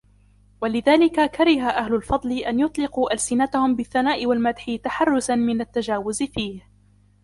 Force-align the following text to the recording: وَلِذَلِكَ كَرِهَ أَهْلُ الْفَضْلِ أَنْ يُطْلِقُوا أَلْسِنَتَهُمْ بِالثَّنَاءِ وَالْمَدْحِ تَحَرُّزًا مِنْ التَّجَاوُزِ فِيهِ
وَلِذَلِكَ 0.61 1.31
كَرِهَ 1.31 1.67
أَهْلُ 1.69 1.95
الْفَضْلِ 1.95 2.31
أَنْ 2.37 2.59
يُطْلِقُوا 2.59 3.13
أَلْسِنَتَهُمْ 3.13 3.75
بِالثَّنَاءِ 3.75 4.25
وَالْمَدْحِ 4.25 4.77
تَحَرُّزًا 4.83 5.35
مِنْ 5.35 5.61
التَّجَاوُزِ 5.61 6.23
فِيهِ 6.23 6.61